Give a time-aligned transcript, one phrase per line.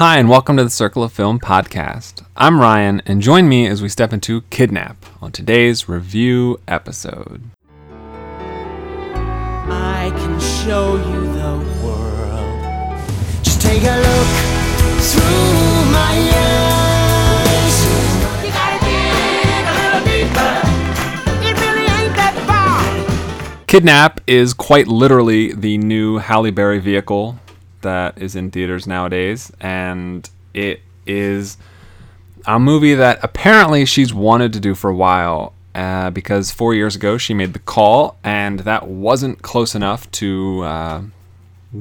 [0.00, 2.24] Hi, and welcome to the Circle of Film podcast.
[2.34, 7.42] I'm Ryan, and join me as we step into Kidnap on today's review episode.
[9.68, 12.98] I can show you the world.
[13.42, 14.28] Just take a look
[15.04, 16.16] through my
[17.44, 17.84] eyes.
[18.42, 20.64] You gotta dig a little deeper.
[21.46, 23.66] It really ain't that far.
[23.66, 27.38] Kidnap is quite literally the new Halle Berry vehicle
[27.82, 31.56] that is in theaters nowadays, and it is
[32.46, 35.54] a movie that apparently she's wanted to do for a while.
[35.72, 40.62] Uh, because four years ago she made the call, and that wasn't close enough to
[40.62, 41.02] uh,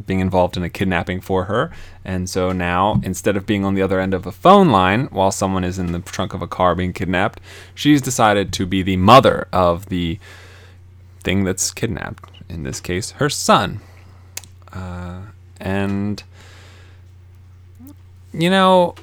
[0.05, 1.71] being involved in a kidnapping for her.
[2.05, 5.31] And so now, instead of being on the other end of a phone line while
[5.31, 7.39] someone is in the trunk of a car being kidnapped,
[7.73, 10.19] she's decided to be the mother of the
[11.23, 12.29] thing that's kidnapped.
[12.47, 13.81] In this case, her son.
[14.71, 15.21] Uh,
[15.59, 16.21] and,
[18.33, 18.95] you know,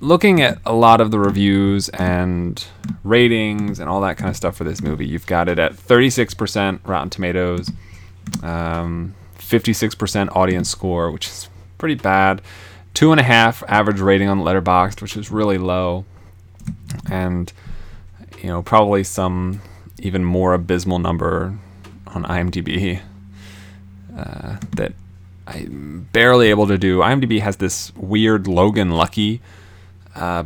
[0.00, 2.66] looking at a lot of the reviews and
[3.04, 6.80] ratings and all that kind of stuff for this movie, you've got it at 36%
[6.84, 7.70] Rotten Tomatoes,
[8.42, 11.48] um, 56% audience score, which is
[11.78, 12.42] pretty bad.
[12.94, 16.04] Two and a half average rating on Letterboxd, which is really low,
[17.10, 17.52] and
[18.42, 19.60] you know probably some
[20.00, 21.56] even more abysmal number
[22.08, 23.00] on IMDb
[24.16, 24.92] uh, that
[25.48, 26.98] I'm barely able to do.
[26.98, 29.40] IMDb has this weird Logan Lucky
[30.14, 30.44] uh,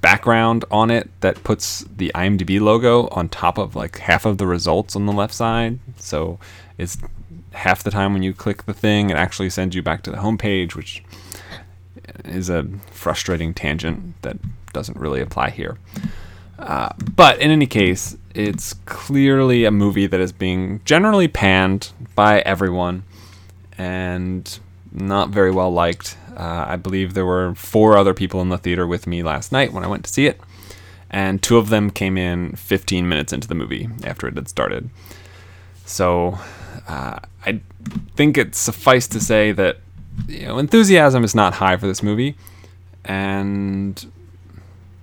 [0.00, 4.46] background on it that puts the IMDb logo on top of like half of the
[4.46, 5.78] results on the left side.
[5.98, 6.38] So
[6.78, 6.96] it's
[7.52, 10.16] half the time when you click the thing, it actually sends you back to the
[10.16, 11.04] homepage, which
[12.24, 14.38] is a frustrating tangent that
[14.72, 15.76] doesn't really apply here.
[16.58, 22.40] Uh, but in any case, it's clearly a movie that is being generally panned by
[22.40, 23.02] everyone
[23.78, 24.58] and
[24.92, 26.16] not very well liked.
[26.36, 29.72] Uh, I believe there were four other people in the theater with me last night
[29.72, 30.40] when I went to see it,
[31.10, 34.90] and two of them came in 15 minutes into the movie after it had started.
[35.84, 36.38] So
[36.88, 37.60] uh, I
[38.16, 39.78] think it's suffice to say that
[40.28, 42.36] you know enthusiasm is not high for this movie,
[43.04, 44.04] and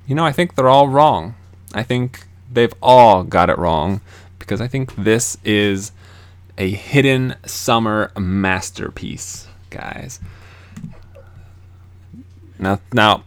[0.07, 1.35] you know I think they're all wrong.
[1.73, 4.01] I think they've all got it wrong
[4.39, 5.91] because I think this is
[6.59, 10.19] a hidden summer masterpiece, guys.
[12.59, 13.23] Now, now,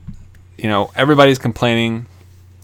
[0.58, 2.06] you know everybody's complaining.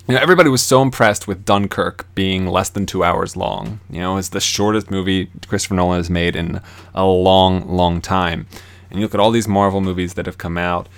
[0.07, 3.81] You know, everybody was so impressed with Dunkirk being less than two hours long.
[3.91, 6.61] You know, it's the shortest movie Christopher Nolan has made in
[6.95, 8.47] a long, long time.
[8.91, 10.89] And you look at all these Marvel movies that have come out.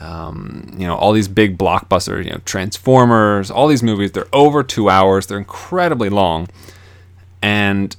[0.00, 2.24] Um, you know, all these big blockbusters.
[2.24, 3.48] You know, Transformers.
[3.48, 4.10] All these movies.
[4.10, 5.26] They're over two hours.
[5.26, 6.48] They're incredibly long.
[7.40, 7.94] And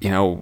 [0.00, 0.36] you know,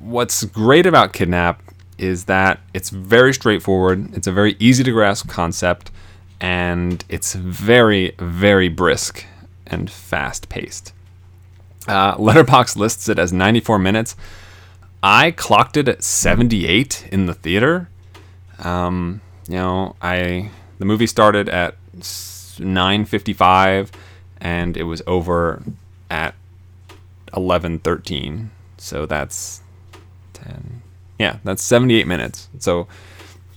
[0.00, 1.62] what's great about Kidnap
[1.98, 4.14] is that it's very straightforward.
[4.14, 5.90] It's a very easy to grasp concept,
[6.40, 9.24] and it's very, very brisk
[9.66, 10.92] and fast paced.
[11.88, 14.16] Uh, Letterboxd lists it as 94 minutes.
[15.02, 17.88] I clocked it at 78 in the theater.
[18.58, 23.90] Um, you know, I the movie started at 9:55,
[24.40, 25.62] and it was over
[26.10, 26.34] at
[27.32, 28.50] 11:13.
[28.78, 29.62] So that's
[30.34, 30.82] 10.
[31.18, 32.48] Yeah, that's 78 minutes.
[32.58, 32.86] So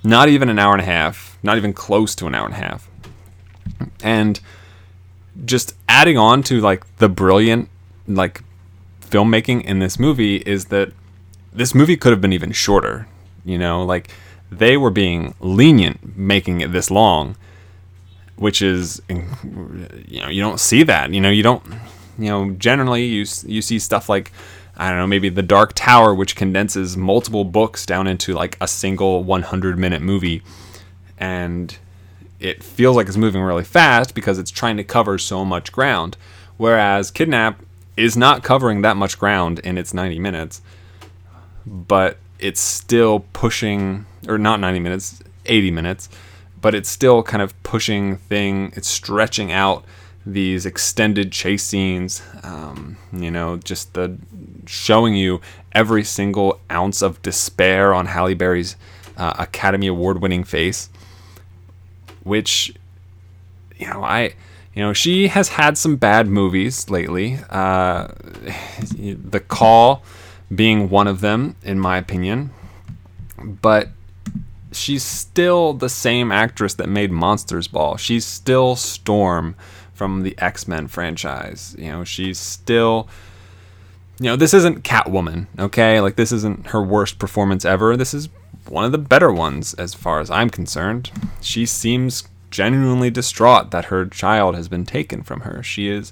[0.03, 2.57] not even an hour and a half, not even close to an hour and a
[2.57, 2.89] half.
[4.01, 4.39] And
[5.45, 7.69] just adding on to like the brilliant
[8.07, 8.43] like
[9.01, 10.91] filmmaking in this movie is that
[11.53, 13.07] this movie could have been even shorter,
[13.43, 14.09] you know, like
[14.51, 17.35] they were being lenient making it this long,
[18.35, 21.13] which is you know, you don't see that.
[21.13, 21.63] You know, you don't
[22.17, 24.31] you know, generally you you see stuff like
[24.79, 28.67] I don't know, maybe The Dark Tower, which condenses multiple books down into like a
[28.67, 30.41] single 100 minute movie.
[31.17, 31.77] And
[32.39, 36.15] it feels like it's moving really fast because it's trying to cover so much ground.
[36.55, 37.61] Whereas Kidnap
[37.97, 40.61] is not covering that much ground in its 90 minutes,
[41.65, 46.07] but it's still pushing, or not 90 minutes, 80 minutes,
[46.61, 49.83] but it's still kind of pushing thing, it's stretching out
[50.25, 54.17] these extended chase scenes, um, you know, just the
[54.69, 58.75] showing you every single ounce of despair on Halle Berry's
[59.17, 60.89] uh, Academy Award winning face,
[62.23, 62.71] which,
[63.77, 64.35] you know, I,
[64.75, 67.39] you know, she has had some bad movies lately.
[67.49, 68.09] Uh,
[68.95, 70.03] the Call
[70.53, 72.51] being one of them, in my opinion.
[73.43, 73.89] But
[74.71, 77.97] she's still the same actress that made Monster's Ball.
[77.97, 79.55] She's still Storm
[79.95, 81.75] from the X Men franchise.
[81.79, 83.09] You know, she's still.
[84.19, 86.01] You know, this isn't Catwoman, okay?
[86.01, 87.95] Like, this isn't her worst performance ever.
[87.95, 88.27] This is
[88.67, 91.09] one of the better ones as far as I'm concerned.
[91.41, 95.63] She seems genuinely distraught that her child has been taken from her.
[95.63, 96.11] She is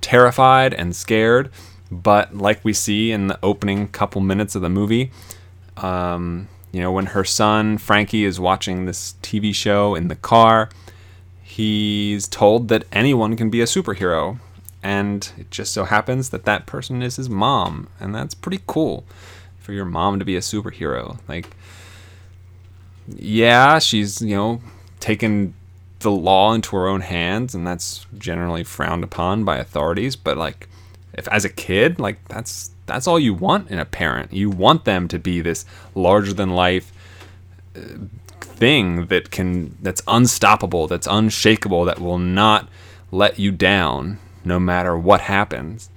[0.00, 1.50] terrified and scared,
[1.90, 5.12] but like we see in the opening couple minutes of the movie,
[5.76, 10.70] um, you know, when her son Frankie is watching this TV show in the car,
[11.42, 14.40] he's told that anyone can be a superhero.
[14.84, 17.88] And it just so happens that that person is his mom.
[17.98, 19.04] And that's pretty cool
[19.58, 21.18] for your mom to be a superhero.
[21.26, 21.56] Like,
[23.08, 24.60] yeah, she's, you know,
[25.00, 25.54] taken
[26.00, 30.16] the law into her own hands, and that's generally frowned upon by authorities.
[30.16, 30.68] But, like,
[31.14, 34.34] if as a kid, like, that's that's all you want in a parent.
[34.34, 35.64] You want them to be this
[35.94, 36.92] larger than life
[37.74, 37.80] uh,
[38.38, 42.68] thing that can that's unstoppable, that's unshakable, that will not
[43.10, 45.90] let you down no matter what happens.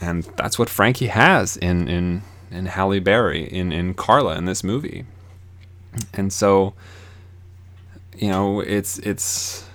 [0.00, 4.64] And that's what Frankie has in in in Halle Berry in in Carla in this
[4.64, 5.04] movie.
[6.12, 6.74] And so
[8.16, 9.66] you know, it's it's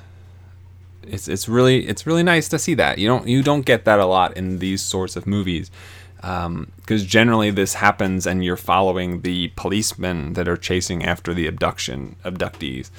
[1.03, 2.97] it's it's really it's really nice to see that.
[2.97, 5.71] You don't you don't get that a lot in these sorts of movies
[6.15, 11.47] because um, generally this happens and you're following the policemen that are chasing after the
[11.47, 12.89] abduction abductees,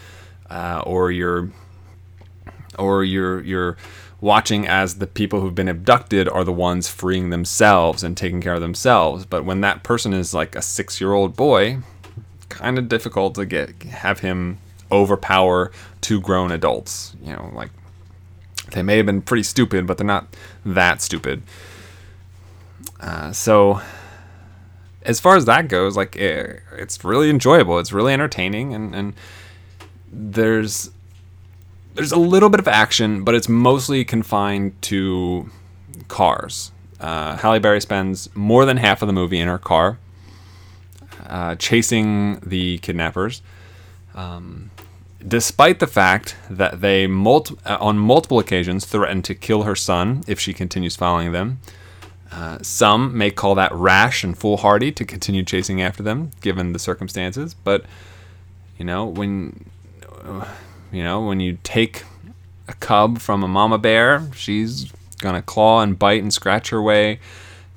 [0.51, 1.51] uh, or you're
[2.79, 3.77] or you're you're
[4.21, 8.55] watching as the people who've been abducted are the ones freeing themselves and taking care
[8.55, 9.25] of themselves.
[9.25, 11.79] But when that person is like a six year old boy,
[12.49, 14.59] kind of difficult to get have him
[14.91, 15.71] overpower
[16.01, 17.15] two grown adults.
[17.23, 17.71] You know, like
[18.73, 20.27] they may have been pretty stupid, but they're not
[20.65, 21.43] that stupid.
[23.01, 23.81] Uh, so,
[25.03, 27.79] as far as that goes, like it, it's really enjoyable.
[27.79, 29.15] It's really entertaining, and and
[30.11, 30.91] there's
[31.99, 35.51] there's a little bit of action, but it's mostly confined to
[36.07, 36.71] cars.
[37.01, 39.99] Uh, Halle Berry spends more than half of the movie in her car,
[41.27, 43.43] uh, chasing the kidnappers.
[44.15, 44.71] Um,
[45.27, 47.49] despite the fact that they uh,
[47.81, 51.59] on multiple occasions threaten to kill her son if she continues following them.
[52.31, 56.79] Uh, some may call that rash and foolhardy to continue chasing after them, given the
[56.79, 57.55] circumstances.
[57.55, 57.85] But
[58.79, 59.65] you know, when
[60.23, 60.45] uh,
[60.93, 62.05] you know when you take
[62.69, 67.21] a cub from a mama bear, she's gonna claw and bite and scratch her way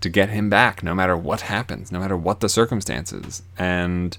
[0.02, 3.44] to get him back, no matter what happens, no matter what the circumstances.
[3.58, 4.18] And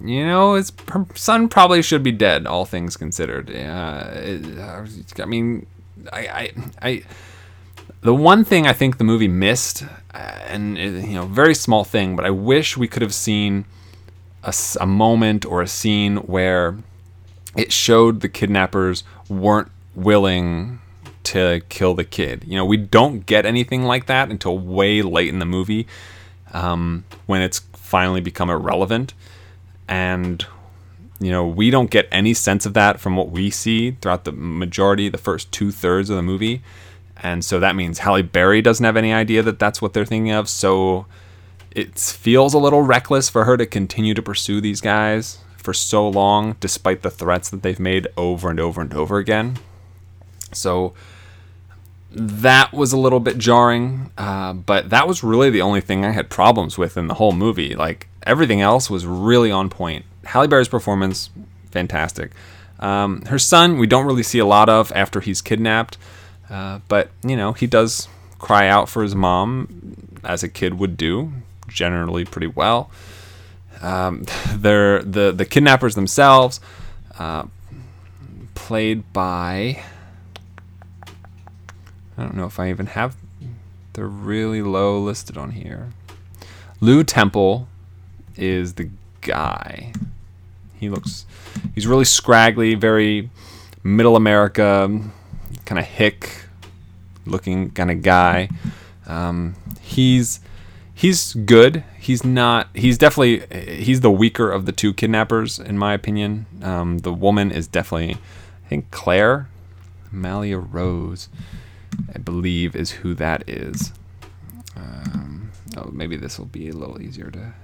[0.00, 0.72] you know, his
[1.14, 3.50] son probably should be dead, all things considered.
[3.54, 4.84] Uh,
[5.18, 5.66] I mean,
[6.12, 6.52] I, I,
[6.82, 7.02] I,
[8.00, 12.16] the one thing I think the movie missed, uh, and you know, very small thing,
[12.16, 13.64] but I wish we could have seen
[14.42, 16.76] a, a moment or a scene where
[17.56, 20.80] it showed the kidnappers weren't willing
[21.24, 22.44] to kill the kid.
[22.46, 25.86] You know, we don't get anything like that until way late in the movie,
[26.52, 29.14] um, when it's finally become irrelevant.
[29.88, 30.46] And
[31.20, 34.32] you know we don't get any sense of that from what we see throughout the
[34.32, 36.62] majority the first two-thirds of the movie.
[37.16, 40.30] And so that means halle berry doesn't have any idea that that's what they're thinking
[40.30, 40.48] of.
[40.48, 41.06] So
[41.72, 46.08] it feels a little reckless for her to continue to pursue these guys for so
[46.08, 49.58] long despite the threats that they've made over and over and over again
[50.52, 50.94] so
[52.10, 56.10] that was a little bit jarring, uh, but that was really the only thing I
[56.10, 57.74] had problems with in the whole movie.
[57.74, 60.04] Like everything else was really on point.
[60.24, 61.30] Halle Berry's performance,
[61.70, 62.32] fantastic.
[62.80, 65.98] Um, her son, we don't really see a lot of after he's kidnapped,
[66.48, 68.08] uh, but you know he does
[68.38, 71.32] cry out for his mom, as a kid would do,
[71.68, 72.90] generally pretty well.
[73.80, 76.60] Um, they're the the kidnappers themselves,
[77.18, 77.44] uh,
[78.54, 79.82] played by
[82.18, 83.16] I don't know if I even have.
[83.92, 85.90] They're really low listed on here.
[86.80, 87.68] Lew Temple
[88.36, 89.92] is the guy.
[90.74, 91.26] He looks.
[91.74, 93.30] He's really scraggly, very
[93.84, 94.90] middle America,
[95.64, 96.48] kind of hick
[97.24, 98.48] looking kind of guy.
[99.06, 100.40] Um, he's
[100.98, 101.84] he's good.
[101.98, 102.68] He's not.
[102.74, 103.46] He's definitely.
[103.76, 106.46] He's the weaker of the two kidnappers, in my opinion.
[106.62, 108.16] Um, the woman is definitely.
[108.66, 109.48] I think Claire,
[110.10, 111.28] Malia Rose.
[112.14, 113.92] I believe is who that is.
[114.76, 117.54] Um, oh, maybe this will be a little easier to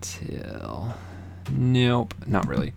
[0.00, 0.96] tell.
[1.50, 2.72] Nope, not really.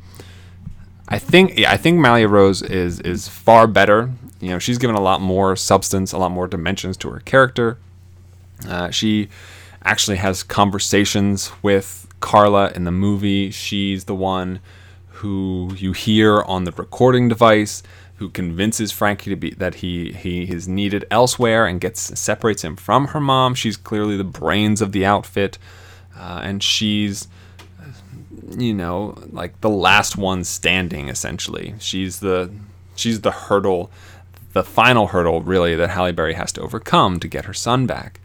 [1.07, 4.11] I think yeah, I think Malia Rose is is far better.
[4.39, 7.77] You know, she's given a lot more substance, a lot more dimensions to her character.
[8.67, 9.29] Uh, she
[9.83, 13.51] actually has conversations with Carla in the movie.
[13.51, 14.59] She's the one
[15.19, 17.83] who you hear on the recording device
[18.17, 22.75] who convinces Frankie to be that he he is needed elsewhere and gets separates him
[22.75, 23.55] from her mom.
[23.55, 25.57] She's clearly the brains of the outfit.
[26.17, 27.27] uh, and she's
[28.57, 31.75] you know like the last one standing essentially.
[31.79, 32.51] She's the
[32.95, 33.91] she's the hurdle,
[34.53, 38.19] the final hurdle really that Halle Berry has to overcome to get her son back,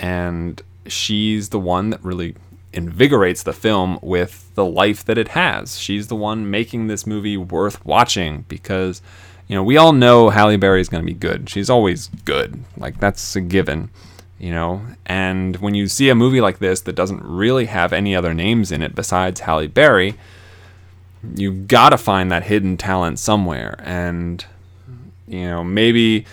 [0.00, 2.34] and she's the one that really
[2.72, 5.78] invigorates the film with the life that it has.
[5.78, 9.02] She's the one making this movie worth watching because,
[9.46, 11.48] you know, we all know Halle Berry is going to be good.
[11.48, 12.62] She's always good.
[12.76, 13.90] Like, that's a given,
[14.38, 14.82] you know?
[15.06, 18.72] And when you see a movie like this that doesn't really have any other names
[18.72, 20.14] in it besides Halle Berry,
[21.34, 23.80] you've got to find that hidden talent somewhere.
[23.84, 24.44] And,
[25.26, 26.24] you know, maybe,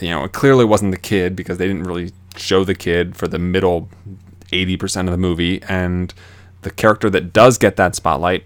[0.00, 3.28] you know, it clearly wasn't the kid because they didn't really show the kid for
[3.28, 3.88] the middle
[4.52, 5.62] 80% of the movie.
[5.68, 6.12] And
[6.62, 8.44] the character that does get that spotlight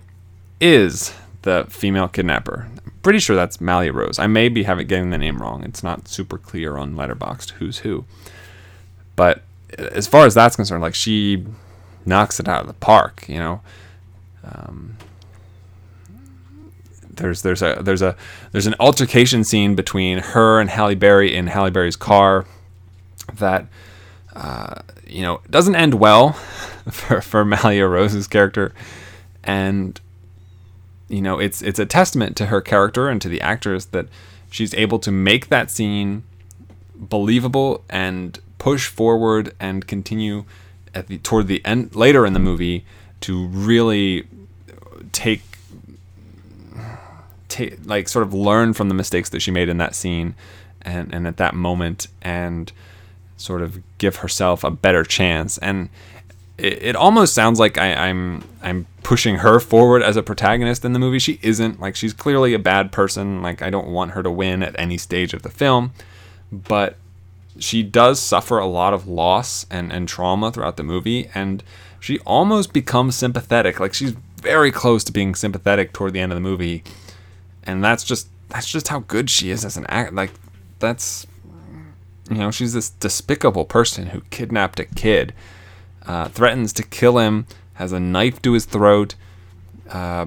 [0.61, 2.69] is the female kidnapper.
[2.85, 4.19] I'm pretty sure that's Malia Rose.
[4.19, 5.65] I may be having getting the name wrong.
[5.65, 8.05] It's not super clear on Letterboxd who's who.
[9.17, 9.43] But
[9.79, 11.45] as far as that's concerned, like she
[12.05, 13.61] knocks it out of the park, you know.
[14.45, 14.97] Um,
[17.15, 18.17] there's there's a there's a
[18.53, 22.47] there's an altercation scene between her and Halle Berry in Halle Berry's car
[23.39, 23.67] that
[24.35, 26.33] uh, you know doesn't end well
[26.91, 28.73] for for Malia Rose's character,
[29.45, 30.01] and
[31.09, 34.07] you know it's it's a testament to her character and to the actress that
[34.51, 36.25] she's able to make that scene
[36.95, 40.45] believable and push forward and continue
[40.95, 42.85] at the toward the end later in the movie
[43.21, 44.27] to really
[45.13, 45.43] take
[47.49, 50.35] take like sort of learn from the mistakes that she made in that scene
[50.81, 52.09] and and at that moment.
[52.21, 52.73] And
[53.43, 55.89] sort of give herself a better chance and
[56.59, 60.93] it, it almost sounds like I, I'm I'm pushing her forward as a protagonist in
[60.93, 61.19] the movie.
[61.19, 63.43] She isn't like she's clearly a bad person.
[63.43, 65.93] Like I don't want her to win at any stage of the film,
[66.51, 66.97] but
[67.59, 71.63] she does suffer a lot of loss and, and trauma throughout the movie, and
[72.01, 73.81] she almost becomes sympathetic.
[73.81, 76.85] Like she's very close to being sympathetic toward the end of the movie,
[77.65, 80.15] and that's just that's just how good she is as an act.
[80.15, 80.31] Like
[80.79, 81.27] that's
[82.35, 85.33] you know she's this despicable person who kidnapped a kid,
[86.07, 89.15] uh, threatens to kill him, has a knife to his throat,
[89.91, 90.27] uh,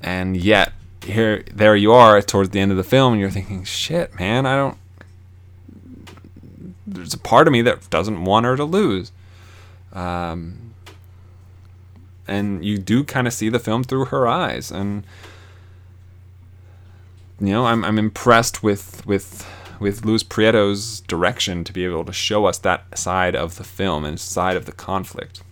[0.00, 0.72] and yet
[1.04, 4.46] here there you are towards the end of the film, and you're thinking, shit, man,
[4.46, 4.78] I don't
[6.94, 9.12] there's a part of me that doesn't want her to lose.
[9.92, 10.74] Um,
[12.26, 15.04] and you do kind of see the film through her eyes, and
[17.40, 19.46] you know, I'm I'm impressed with with
[19.82, 24.04] with Luis Prieto's direction to be able to show us that side of the film
[24.04, 25.42] and side of the conflict.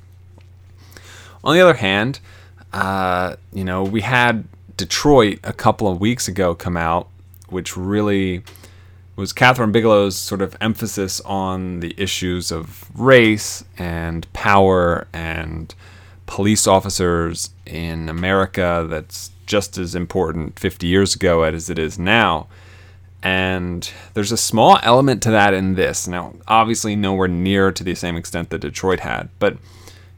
[1.42, 2.20] On the other hand,
[2.72, 4.44] uh, you know, we had
[4.76, 7.08] Detroit a couple of weeks ago come out,
[7.48, 8.42] which really
[9.16, 15.74] was Kathryn Bigelow's sort of emphasis on the issues of race and power and
[16.26, 22.46] police officers in America that's just as important 50 years ago as it is now.
[23.22, 26.08] And there's a small element to that in this.
[26.08, 29.58] Now, obviously, nowhere near to the same extent that Detroit had, but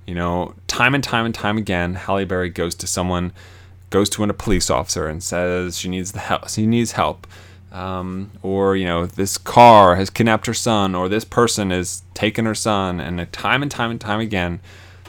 [0.06, 3.32] you know, time and time and time again, Halle Berry goes to someone,
[3.90, 6.48] goes to a police officer and says she needs the help.
[6.48, 7.26] She needs help
[7.72, 12.44] um, or you know this car has kidnapped her son or this person has taken
[12.44, 14.60] her son and time and time and time again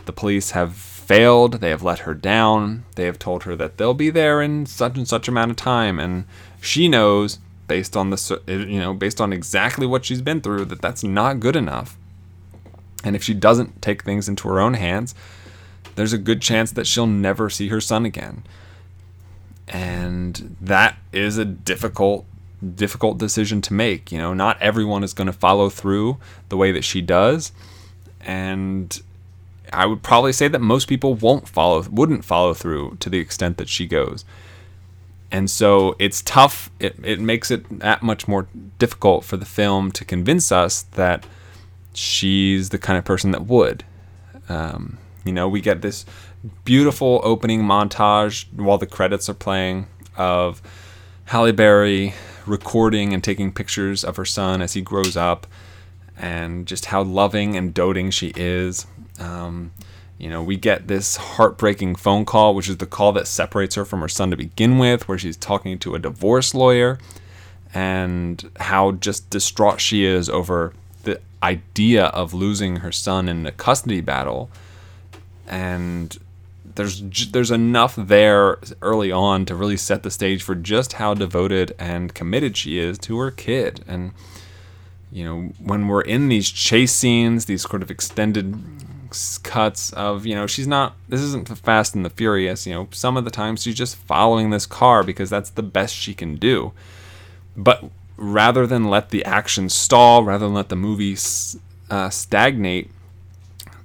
[0.05, 3.93] the police have failed they have let her down they have told her that they'll
[3.93, 6.23] be there in such and such amount of time and
[6.62, 10.65] she knows based on the eh, you know based on exactly what she's been through
[10.65, 11.98] that that's not good enough
[13.03, 15.13] and if she doesn't take things into her own hands
[15.96, 18.43] there's a good chance that she'll never see her son again
[19.67, 22.25] and that is a difficult
[22.63, 24.12] difficult decision to make.
[24.12, 26.17] You know, not everyone is going to follow through
[26.50, 27.51] the way that she does,
[28.22, 29.01] and
[29.72, 33.58] I would probably say that most people won't follow, wouldn't follow through to the extent
[33.58, 34.25] that she goes.
[35.33, 36.69] And so it's tough.
[36.79, 38.47] It, it makes it that much more
[38.77, 41.25] difficult for the film to convince us that
[41.95, 43.83] she's the kind of person that would.
[44.47, 46.05] Um, you know, we get this
[46.63, 50.61] beautiful opening montage while the credits are playing of
[51.25, 52.13] Halle Berry
[52.45, 55.47] recording and taking pictures of her son as he grows up,
[56.15, 58.85] and just how loving and doting she is.
[59.17, 59.71] Um,
[60.17, 63.86] you know, we get this heartbreaking phone call, which is the call that separates her
[63.86, 67.00] from her son to begin with, where she's talking to a divorce lawyer,
[67.74, 73.51] and how just distraught she is over the idea of losing her son in a
[73.51, 74.50] custody battle.
[75.48, 76.17] And
[76.75, 77.01] there's
[77.32, 82.13] there's enough there early on to really set the stage for just how devoted and
[82.13, 84.12] committed she is to her kid and
[85.12, 88.55] you know when we're in these chase scenes these sort of extended
[89.43, 93.17] cuts of you know she's not this isn't fast and the furious you know some
[93.17, 96.72] of the times she's just following this car because that's the best she can do.
[97.55, 97.84] But
[98.17, 101.17] rather than let the action stall rather than let the movie
[101.89, 102.89] uh, stagnate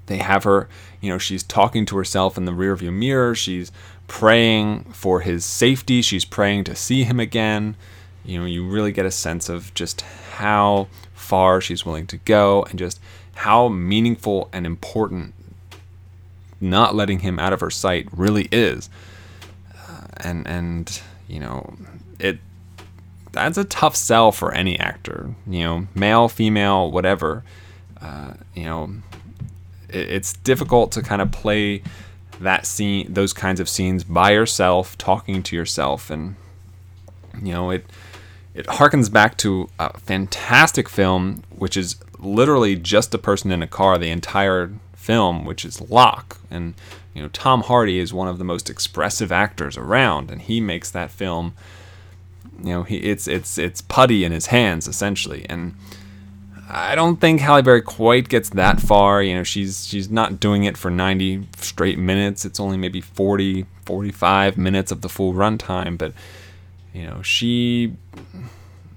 [0.06, 0.68] they have her
[1.00, 3.72] you know she's talking to herself in the rearview mirror she's
[4.08, 7.76] praying for his safety she's praying to see him again.
[8.24, 12.64] You know you really get a sense of just how far she's willing to go
[12.64, 12.98] and just
[13.38, 15.32] how meaningful and important
[16.60, 18.90] not letting him out of her sight really is.
[19.72, 21.76] Uh, and and you know
[22.18, 22.38] it
[23.30, 27.44] that's a tough sell for any actor you know male female whatever.
[28.00, 28.90] Uh, you know
[29.88, 31.80] it, it's difficult to kind of play
[32.40, 36.10] that scene those kinds of scenes by yourself talking to yourself.
[36.10, 36.34] And
[37.40, 37.86] you know it
[38.52, 43.66] it harkens back to a fantastic film which is literally just a person in a
[43.66, 46.74] car the entire film which is Locke and
[47.14, 50.90] you know Tom Hardy is one of the most expressive actors around and he makes
[50.90, 51.54] that film
[52.58, 55.74] you know he it's it's it's putty in his hands essentially and
[56.70, 59.22] I don't think Halle Berry quite gets that far.
[59.22, 62.44] You know, she's she's not doing it for 90 straight minutes.
[62.44, 65.96] It's only maybe 40, 45 minutes of the full runtime.
[65.96, 66.12] But
[66.92, 67.94] you know, she,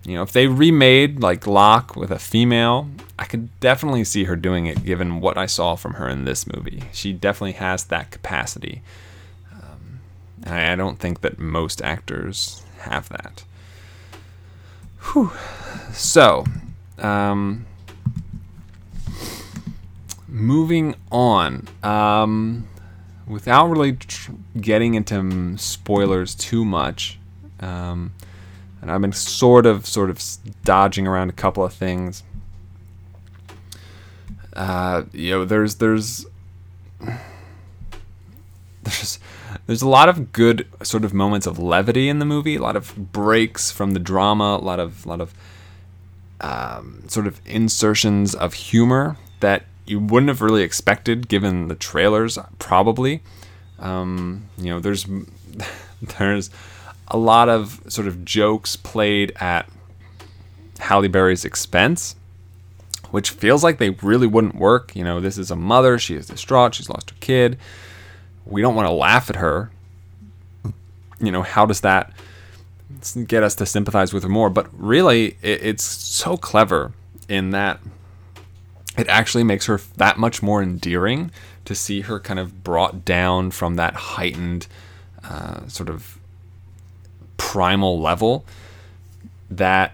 [0.06, 2.90] you know, if they remade like Locke with a female,
[3.20, 4.84] I could definitely see her doing it.
[4.84, 8.82] Given what I saw from her in this movie, she definitely has that capacity.
[9.52, 10.00] Um,
[10.44, 13.44] and I, I don't think that most actors have that.
[15.12, 15.32] Whew.
[15.94, 16.46] So,
[16.98, 17.66] um,
[20.28, 21.68] moving on.
[21.84, 22.68] Um,
[23.28, 27.20] without really tr- getting into spoilers too much,
[27.60, 28.14] um,
[28.82, 30.22] and I've been sort of, sort of
[30.64, 32.24] dodging around a couple of things.
[34.54, 36.26] Uh, you know, there's, there's,
[38.84, 39.20] there's,
[39.68, 42.56] there's a lot of good sort of moments of levity in the movie.
[42.56, 44.58] A lot of breaks from the drama.
[44.60, 45.34] A lot of, lot of
[46.42, 52.38] um, sort of insertions of humor that you wouldn't have really expected given the trailers
[52.60, 53.22] probably
[53.80, 55.06] um, you know there's
[56.20, 56.50] there's
[57.12, 59.70] a lot of sort of jokes played at
[60.80, 62.16] Halle Berry's expense
[63.12, 64.96] which feels like they really wouldn't work.
[64.96, 67.58] You know this is a mother she is distraught she's lost her kid.
[68.46, 69.70] We don't want to laugh at her.
[71.20, 72.12] You know how does that
[73.28, 74.50] get us to sympathize with her more.
[74.50, 76.94] But really, it, it's so clever
[77.28, 77.80] in that
[78.98, 81.32] it actually makes her that much more endearing
[81.66, 84.68] to see her kind of brought down from that heightened
[85.24, 86.18] uh, sort of
[87.38, 88.46] primal level
[89.50, 89.94] that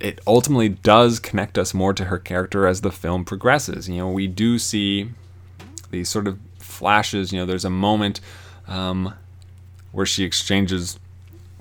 [0.00, 3.88] it ultimately does connect us more to her character as the film progresses.
[3.88, 5.10] You know, we do see
[5.90, 7.32] these sort of flashes.
[7.32, 8.20] You know, there's a moment
[8.68, 9.14] um,
[9.92, 10.98] where she exchanges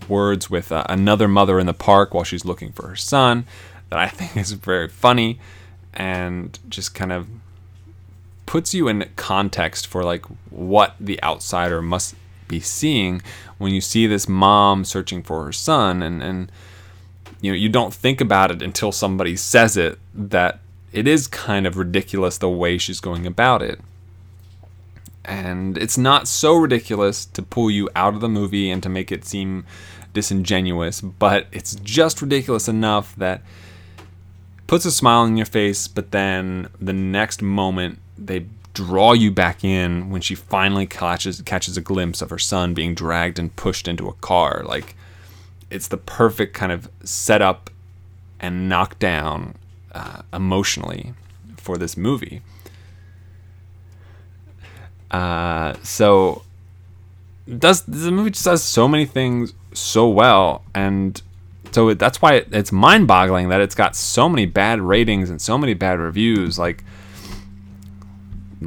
[0.10, 3.46] words with uh, another mother in the park while she's looking for her son
[3.90, 5.40] that I think is very funny
[5.94, 7.28] and just kind of
[8.46, 12.16] puts you in context for like what the outsider must
[12.48, 13.22] be seeing
[13.58, 16.52] when you see this mom searching for her son and and
[17.42, 20.60] you know you don't think about it until somebody says it that
[20.94, 23.82] it is kind of ridiculous the way she's going about it.
[25.26, 29.12] And it's not so ridiculous to pull you out of the movie and to make
[29.12, 29.66] it seem
[30.14, 33.42] disingenuous, but it's just ridiculous enough that
[34.68, 39.64] puts a smile on your face, but then the next moment they draw you back
[39.64, 43.88] in when she finally catches catches a glimpse of her son being dragged and pushed
[43.88, 44.64] into a car.
[44.66, 44.96] Like
[45.70, 47.70] it's the perfect kind of setup
[48.40, 49.56] and knockdown
[49.94, 51.14] uh, emotionally
[51.58, 52.42] for this movie.
[55.12, 56.42] Uh, so
[57.58, 61.22] does the movie just does so many things so well, and
[61.72, 65.42] so it, that's why it, it's mind-boggling that it's got so many bad ratings and
[65.42, 66.58] so many bad reviews.
[66.58, 66.84] Like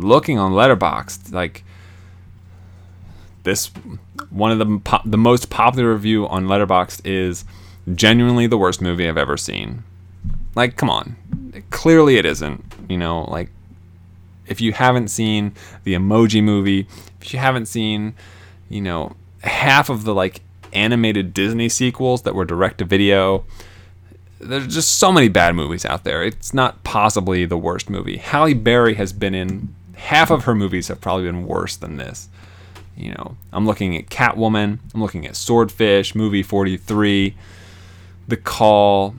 [0.03, 1.65] looking on Letterboxd, like
[3.43, 3.71] this
[4.31, 7.45] one of the po- the most popular review on Letterboxd is
[7.95, 9.85] genuinely the worst movie I've ever seen.
[10.55, 11.17] Like, come on,
[11.71, 12.65] clearly it isn't.
[12.89, 13.51] You know, like
[14.47, 15.53] if you haven't seen
[15.85, 16.87] the Emoji Movie,
[17.21, 18.15] if you haven't seen,
[18.69, 20.41] you know, half of the like
[20.73, 23.45] animated Disney sequels that were direct to video.
[24.39, 26.23] There's just so many bad movies out there.
[26.23, 28.19] It's not possibly the worst movie.
[28.19, 32.29] Halle Berry has been in half of her movies have probably been worse than this.
[32.97, 37.35] You know, I'm looking at Catwoman, I'm looking at Swordfish, movie 43,
[38.29, 39.15] The Call,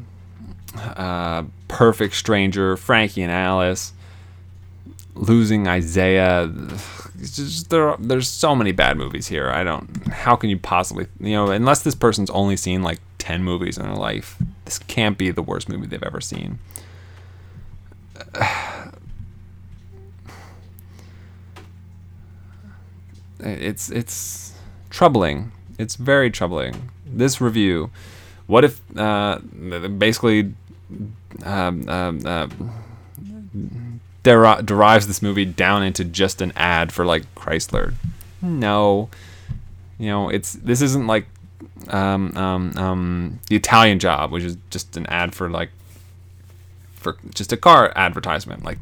[0.75, 3.93] uh, Perfect Stranger, Frankie and Alice.
[5.13, 6.51] losing Isaiah.
[7.19, 9.49] Just, there, are- there's so many bad movies here.
[9.49, 10.07] I don't.
[10.07, 13.83] How can you possibly, you know, unless this person's only seen like ten movies in
[13.85, 16.59] their life, this can't be the worst movie they've ever seen.
[23.47, 24.53] It's it's
[24.89, 25.51] troubling.
[25.77, 26.89] It's very troubling.
[27.05, 27.91] This review.
[28.47, 30.53] What if uh, basically
[31.43, 32.47] um, um, uh,
[34.23, 37.93] deri- derives this movie down into just an ad for like Chrysler.
[38.41, 39.09] No,
[39.97, 41.25] you know it's this isn't like
[41.89, 45.69] um, um, um, the Italian Job, which is just an ad for like
[46.95, 48.63] for just a car advertisement.
[48.63, 48.79] Like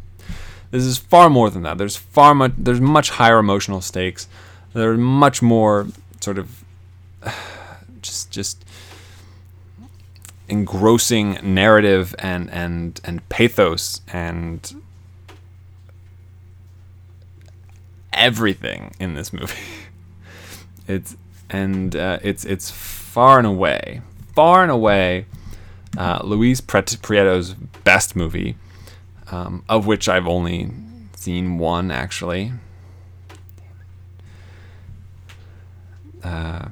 [0.71, 1.77] this is far more than that.
[1.77, 2.53] There's far much.
[2.57, 4.27] There's much higher emotional stakes.
[4.75, 5.87] There's much more
[6.19, 6.63] sort of
[8.01, 8.65] just just
[10.47, 14.81] engrossing narrative and and and pathos and
[18.13, 19.53] everything in this movie.
[20.87, 21.17] It's
[21.49, 24.01] and uh, it's it's far and away,
[24.35, 25.25] far and away,
[25.97, 28.55] uh, Luis Prieto's best movie,
[29.31, 30.69] um, of which I've only
[31.15, 32.51] seen one actually.
[36.25, 36.69] Uh,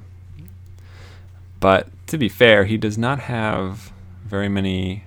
[1.60, 3.94] but to be fair, he does not have
[4.26, 5.04] very many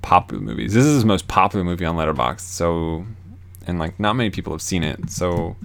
[0.00, 0.72] popular movies.
[0.72, 3.04] This is his most popular movie on Letterboxd, so
[3.66, 5.10] and like not many people have seen it.
[5.10, 5.56] So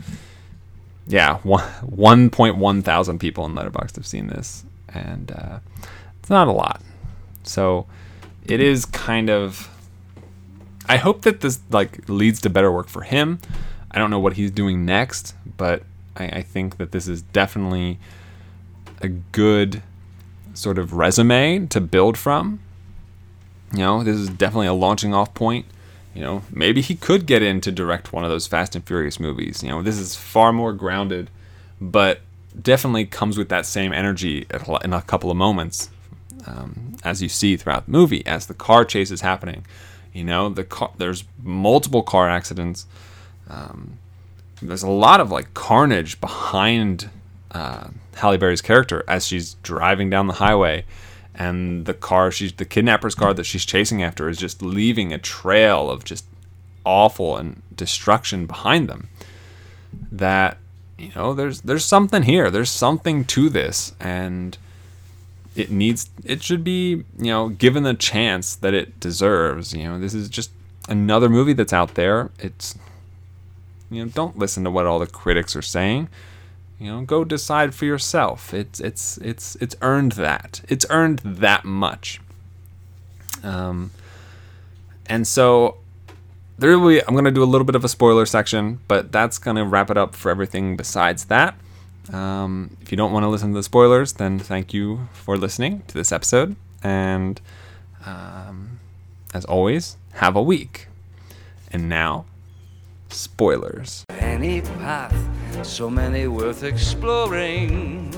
[1.08, 5.60] yeah, one point one thousand people in Letterboxd have seen this, and uh,
[6.20, 6.82] it's not a lot.
[7.44, 7.86] So
[8.46, 9.70] it is kind of.
[10.88, 13.40] I hope that this like leads to better work for him.
[13.90, 15.84] I don't know what he's doing next, but
[16.16, 18.00] I, I think that this is definitely
[19.02, 19.82] a good
[20.54, 22.60] sort of resume to build from.
[23.72, 25.66] You know, this is definitely a launching off point.
[26.14, 29.20] You know, maybe he could get in to direct one of those Fast and Furious
[29.20, 29.62] movies.
[29.62, 31.30] You know, this is far more grounded,
[31.82, 32.22] but
[32.60, 34.48] definitely comes with that same energy
[34.84, 35.90] in a couple of moments,
[36.48, 39.66] um, as you see throughout the movie, as the car chase is happening.
[40.14, 42.86] You know, the car, there's multiple car accidents.
[43.50, 43.98] Um,
[44.62, 47.10] there's a lot of like carnage behind
[47.52, 50.86] uh, Halle Berry's character as she's driving down the highway,
[51.34, 55.18] and the car she's the kidnapper's car that she's chasing after is just leaving a
[55.18, 56.26] trail of just
[56.86, 59.10] awful and destruction behind them.
[60.12, 60.58] That
[60.98, 62.50] you know, there's there's something here.
[62.50, 64.58] There's something to this, and
[65.56, 69.74] it needs it should be you know given the chance that it deserves.
[69.74, 70.52] You know, this is just
[70.88, 72.32] another movie that's out there.
[72.40, 72.76] It's
[73.90, 76.10] you know, don't listen to what all the critics are saying.
[76.80, 78.54] You know, go decide for yourself.
[78.54, 80.62] It's it's it's it's earned that.
[80.68, 82.20] It's earned that much.
[83.44, 83.92] Um,
[85.06, 85.78] and so
[86.58, 89.12] there will be, I'm going to do a little bit of a spoiler section, but
[89.12, 91.56] that's going to wrap it up for everything besides that.
[92.12, 95.84] Um, if you don't want to listen to the spoilers, then thank you for listening
[95.88, 96.56] to this episode.
[96.84, 97.42] And
[98.06, 98.80] um,
[99.34, 100.88] as always, have a week.
[101.72, 102.26] And now,
[103.16, 104.06] spoilers.
[104.10, 105.16] Any path,
[105.66, 108.12] so many worth exploring.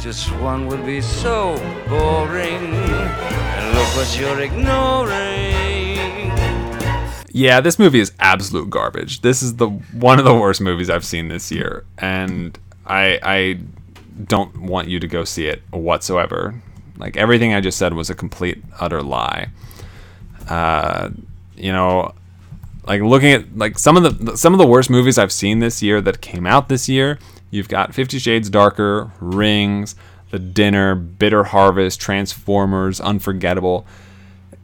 [0.00, 1.56] Just one would be so
[1.88, 2.72] boring.
[2.72, 5.68] And look what you're ignoring.
[7.30, 9.20] Yeah, this movie is absolute garbage.
[9.20, 13.58] This is the one of the worst movies I've seen this year, and I I
[14.24, 16.60] don't want you to go see it whatsoever.
[16.96, 19.48] Like everything I just said was a complete utter lie.
[20.48, 21.10] Uh,
[21.56, 22.12] you know,
[22.88, 25.80] like looking at like some of the some of the worst movies I've seen this
[25.82, 27.20] year that came out this year.
[27.50, 29.94] You've got Fifty Shades Darker, Rings,
[30.32, 33.86] The Dinner, Bitter Harvest, Transformers, Unforgettable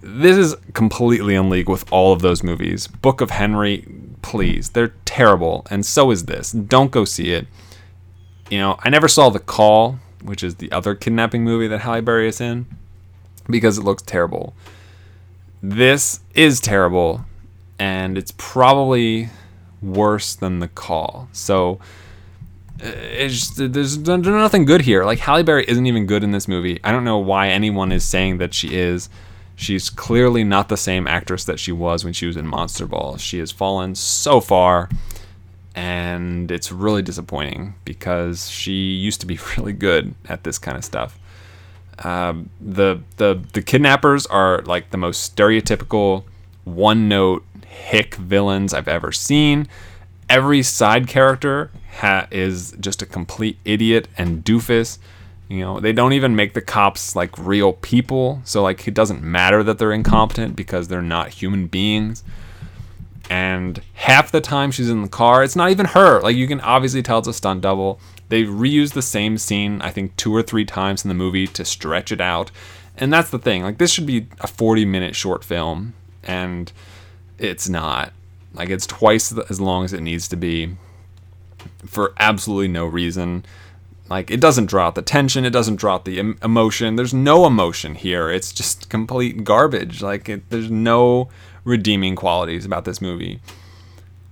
[0.04, 2.86] this is completely in league with all of those movies.
[2.86, 3.86] Book of Henry,
[4.20, 6.52] please, they're terrible, and so is this.
[6.52, 7.46] Don't go see it.
[8.50, 12.02] You know, I never saw The Call, which is the other kidnapping movie that Halle
[12.02, 12.66] Berry is in,
[13.48, 14.54] because it looks terrible.
[15.62, 17.24] This is terrible,
[17.78, 19.30] and it's probably
[19.82, 21.28] worse than The Call.
[21.32, 21.80] So
[22.82, 25.04] uh, it's just, there's, nothing good here.
[25.04, 26.80] Like Halle Berry isn't even good in this movie.
[26.82, 29.08] I don't know why anyone is saying that she is.
[29.56, 33.16] She's clearly not the same actress that she was when she was in Monster Ball.
[33.18, 34.88] She has fallen so far,
[35.76, 40.84] and it's really disappointing because she used to be really good at this kind of
[40.84, 41.18] stuff.
[42.00, 46.24] Um, the the the kidnappers are like the most stereotypical
[46.64, 49.68] one note hick villains I've ever seen.
[50.28, 54.98] Every side character ha- is just a complete idiot and doofus.
[55.48, 58.40] You know, they don't even make the cops like real people.
[58.44, 62.24] So like it doesn't matter that they're incompetent because they're not human beings.
[63.30, 66.20] And half the time she's in the car, it's not even her.
[66.20, 68.00] Like you can obviously tell it's a stunt double.
[68.28, 71.64] They reused the same scene, I think, two or three times in the movie to
[71.64, 72.50] stretch it out.
[72.96, 73.62] And that's the thing.
[73.62, 76.72] Like this should be a 40 minute short film, and
[77.38, 78.12] it's not.
[78.54, 80.76] Like it's twice as long as it needs to be
[81.86, 83.44] for absolutely no reason.
[84.08, 86.96] Like it doesn't draw out the tension, it doesn't draw out the em- emotion.
[86.96, 88.30] There's no emotion here.
[88.30, 90.02] It's just complete garbage.
[90.02, 91.28] Like it, there's no
[91.64, 93.40] redeeming qualities about this movie.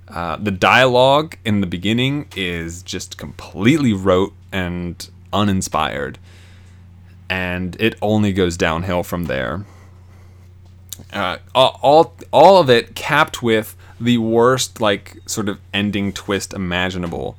[0.09, 6.19] Uh, the dialogue in the beginning is just completely rote and uninspired,
[7.31, 9.65] and it only goes downhill from there.
[11.13, 17.37] Uh, all, all of it capped with the worst like sort of ending twist imaginable.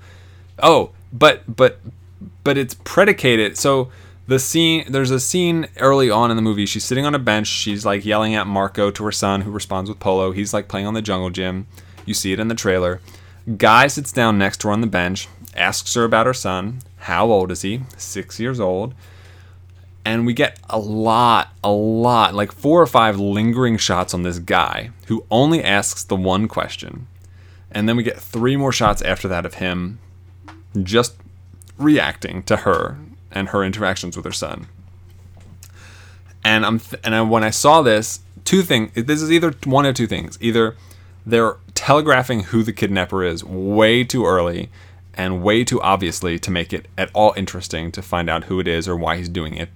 [0.59, 1.79] Oh, but but
[2.43, 3.57] but it's predicated.
[3.57, 3.91] So
[4.27, 6.65] the scene there's a scene early on in the movie.
[6.65, 7.47] She's sitting on a bench.
[7.47, 10.31] She's like yelling at Marco to her son, who responds with polo.
[10.31, 11.67] He's like playing on the jungle gym.
[12.05, 13.01] You see it in the trailer.
[13.57, 16.79] Guy sits down next to her on the bench, asks her about her son.
[16.97, 17.81] How old is he?
[17.97, 18.93] Six years old.
[20.05, 24.39] And we get a lot, a lot, like four or five lingering shots on this
[24.39, 27.07] guy who only asks the one question.
[27.71, 29.99] And then we get three more shots after that of him
[30.81, 31.15] just
[31.77, 32.97] reacting to her
[33.31, 34.67] and her interactions with her son.
[36.43, 38.91] And I'm th- and I, when I saw this, two things.
[38.93, 40.37] This is either one of two things.
[40.41, 40.75] Either
[41.25, 44.69] they're telegraphing who the kidnapper is way too early
[45.13, 48.67] and way too obviously to make it at all interesting to find out who it
[48.67, 49.69] is or why he's doing it.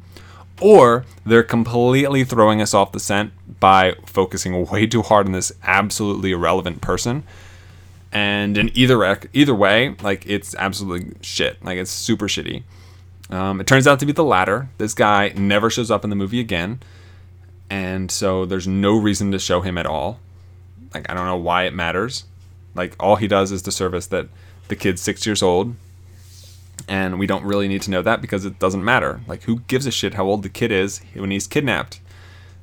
[0.59, 5.51] Or they're completely throwing us off the scent by focusing way too hard on this
[5.63, 7.23] absolutely irrelevant person.
[8.11, 11.63] And in either rec- either way, like it's absolutely shit.
[11.63, 12.63] Like it's super shitty.
[13.29, 14.69] Um, it turns out to be the latter.
[14.77, 16.79] This guy never shows up in the movie again,
[17.69, 20.19] and so there's no reason to show him at all.
[20.93, 22.23] Like I don't know why it matters.
[22.73, 24.29] Like all he does is to service that
[24.67, 25.75] the kid's six years old,
[26.87, 29.21] and we don't really need to know that because it doesn't matter.
[29.27, 31.99] Like who gives a shit how old the kid is when he's kidnapped?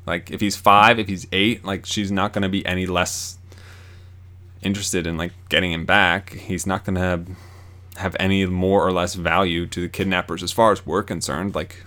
[0.06, 3.38] Like if he's five, if he's eight, like she's not gonna be any less
[4.62, 6.32] interested in like getting him back.
[6.32, 7.28] He's not gonna have,
[7.96, 11.54] have any more or less value to the kidnappers as far as we're concerned.
[11.54, 11.84] Like,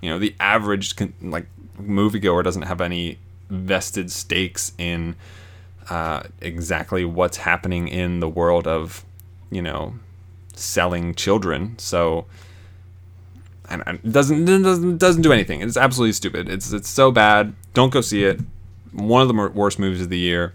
[0.00, 1.46] you know, the average con- like
[1.80, 3.18] moviegoer doesn't have any
[3.50, 5.14] vested stakes in
[5.90, 9.04] uh, exactly what's happening in the world of,
[9.52, 9.94] you know,
[10.54, 11.78] selling children.
[11.78, 12.26] So.
[13.68, 15.62] And doesn't doesn't doesn't do anything.
[15.62, 16.50] It's absolutely stupid.
[16.50, 17.54] It's it's so bad.
[17.72, 18.38] Don't go see it.
[18.92, 20.52] One of the worst movies of the year.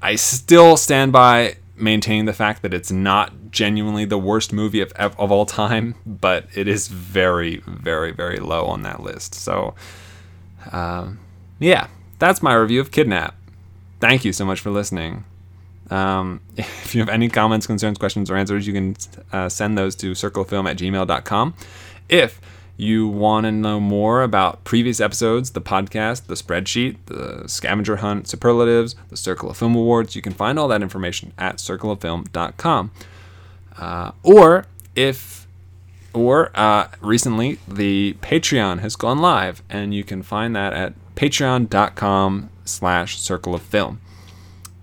[0.00, 4.92] I still stand by maintaining the fact that it's not genuinely the worst movie of,
[4.92, 9.34] of, of all time, but it is very, very, very low on that list.
[9.34, 9.74] So,
[10.72, 11.18] um,
[11.58, 13.34] yeah, that's my review of Kidnap.
[14.00, 15.24] Thank you so much for listening.
[15.90, 18.96] Um, if you have any comments, concerns, questions, or answers, you can
[19.32, 21.54] uh, send those to circlefilm at gmail.com.
[22.08, 22.40] If
[22.76, 28.28] you want to know more about previous episodes, the podcast, the spreadsheet, the scavenger hunt
[28.28, 32.90] superlatives, the Circle of Film Awards, you can find all that information at circleoffilm.com.
[33.78, 35.46] Uh, or if,
[36.12, 42.50] or uh, recently, the Patreon has gone live, and you can find that at patreon.com
[42.64, 44.00] slash circle of film.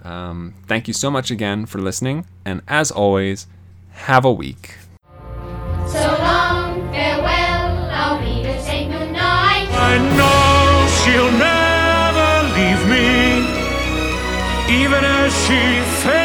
[0.04, 3.48] Um, thank you so much again for listening, and as always,
[3.92, 4.76] have a week.
[5.88, 9.70] So long, farewell, I'll be to say goodnight.
[9.72, 13.14] I know she'll never leave me,
[14.84, 16.23] even as she fades